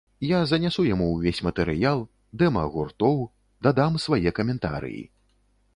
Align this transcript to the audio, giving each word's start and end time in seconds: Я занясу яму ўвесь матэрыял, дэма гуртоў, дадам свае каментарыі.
Я 0.27 0.37
занясу 0.51 0.85
яму 0.93 1.09
ўвесь 1.09 1.41
матэрыял, 1.47 2.01
дэма 2.43 2.63
гуртоў, 2.77 3.23
дадам 3.69 4.03
свае 4.07 4.29
каментарыі. 4.41 5.03